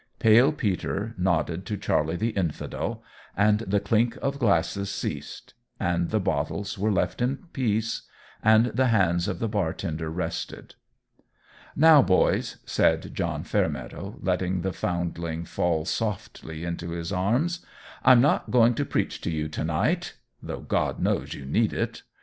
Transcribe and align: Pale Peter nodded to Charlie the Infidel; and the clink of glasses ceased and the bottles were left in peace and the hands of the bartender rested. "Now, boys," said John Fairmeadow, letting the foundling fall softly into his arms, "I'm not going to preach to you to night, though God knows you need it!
Pale 0.17 0.53
Peter 0.53 1.13
nodded 1.15 1.63
to 1.67 1.77
Charlie 1.77 2.15
the 2.15 2.31
Infidel; 2.31 3.03
and 3.37 3.59
the 3.59 3.79
clink 3.79 4.15
of 4.15 4.39
glasses 4.39 4.89
ceased 4.89 5.53
and 5.79 6.09
the 6.09 6.19
bottles 6.19 6.75
were 6.75 6.91
left 6.91 7.21
in 7.21 7.45
peace 7.53 8.01
and 8.43 8.65
the 8.65 8.87
hands 8.87 9.27
of 9.27 9.37
the 9.37 9.47
bartender 9.47 10.09
rested. 10.09 10.73
"Now, 11.75 12.01
boys," 12.01 12.57
said 12.65 13.13
John 13.13 13.43
Fairmeadow, 13.43 14.17
letting 14.23 14.61
the 14.61 14.73
foundling 14.73 15.45
fall 15.45 15.85
softly 15.85 16.63
into 16.63 16.89
his 16.89 17.11
arms, 17.11 17.63
"I'm 18.03 18.21
not 18.21 18.49
going 18.49 18.73
to 18.73 18.85
preach 18.85 19.21
to 19.21 19.29
you 19.29 19.49
to 19.49 19.63
night, 19.63 20.15
though 20.41 20.61
God 20.61 20.99
knows 20.99 21.35
you 21.35 21.45
need 21.45 21.73
it! 21.73 22.01